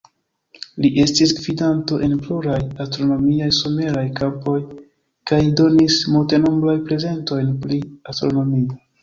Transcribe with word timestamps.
Li 0.83 0.89
estis 1.01 1.33
gvidanto 1.39 1.99
en 2.07 2.15
pluraj 2.23 2.55
astronomiaj 2.85 3.49
someraj 3.59 4.05
kampoj 4.21 4.57
kaj 5.33 5.41
donis 5.61 6.01
multenombraj 6.17 6.77
prezentojn 6.91 7.55
pri 7.67 7.81
astronomio. 8.15 8.77